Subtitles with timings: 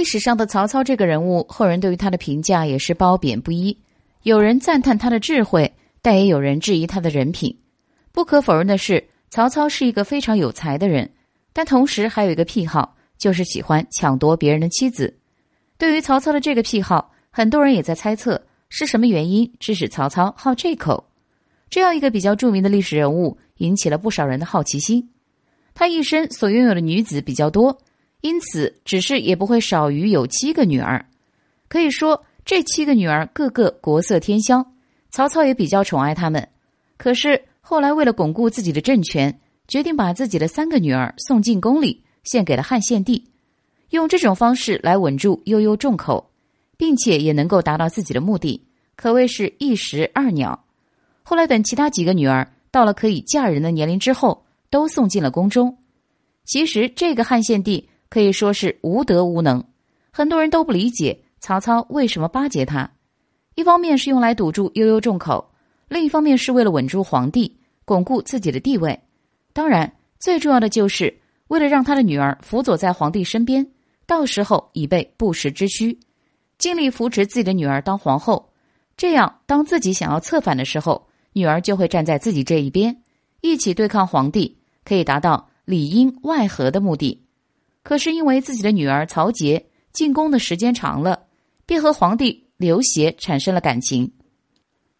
[0.00, 3.76] 历史上的曹操这个人物，后人对于他的评价也是褒贬不一，
[4.22, 7.54] 有人赞叹他的智慧，但也有人质疑他的人品。
[8.10, 11.06] 不可否认的是，曹操是一个非常有才的人，
[11.52, 15.14] 但同时还有一个癖好，就是喜欢抢夺别人的妻子。
[15.76, 21.06] 对于曹操的这个癖好，很多人也在猜测是什么原因致使曹操好这口。
[21.68, 25.06] 这样一个比较著名的历史人物，引起了不少人的好奇心。
[25.74, 27.76] 他一生所拥有的女子比较多，
[28.20, 31.04] 因此只是也不会少于有七个女儿。
[31.68, 34.74] 可以说，这七个女儿个个国色天香，
[35.10, 36.48] 曹操也比较宠爱她们。
[36.96, 39.38] 可是后来为了巩固自己的政权，
[39.68, 43.24] 决定把自己的三个女儿送进宫里，献给了汉献帝，
[43.90, 46.30] 用这种方式来稳住悠悠众口，
[46.76, 48.60] 并且也能够达到自己的目的，
[48.96, 50.64] 可谓是一石二鸟。
[51.22, 55.78] 后来，等其他几个女儿到了可以嫁人的年龄之后，都送进了宫中。
[56.44, 59.64] 其实，这个汉献帝可以说是无德无能，
[60.10, 62.90] 很多人都不理解曹操为什么巴结他。
[63.54, 65.52] 一方面是用来堵住悠悠众口，
[65.88, 68.98] 另一方面是为了稳住皇帝，巩固自己的地位。
[69.52, 71.16] 当然，最重要的就是
[71.48, 73.66] 为了让他的女儿辅佐在皇帝身边，
[74.06, 75.98] 到时候以备不时之需，
[76.58, 78.50] 尽力扶持自己的女儿当皇后。
[78.96, 83.02] 这样，当自己想要策反的时候，女儿就会站在自己这一边，
[83.40, 87.24] 一起对抗皇帝，可以达到里应外合的目的。
[87.82, 91.24] 可是因为自己的女儿曹节进宫的时间长了，
[91.66, 94.12] 便和皇帝刘协产生了感情，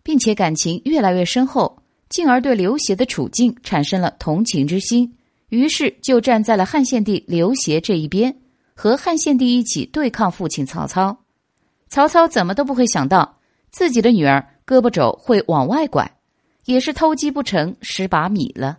[0.03, 5.17] 并且感情越来越深厚，进而对刘协的处境产生了同情之心，
[5.48, 8.36] 于是就站在了汉献帝刘协这一边，
[8.75, 11.25] 和汉献帝一起对抗父亲曹操。
[11.89, 13.39] 曹操怎么都不会想到
[13.70, 16.11] 自己的女儿胳膊肘会往外拐。
[16.67, 18.78] 也是偷鸡不成蚀把米了。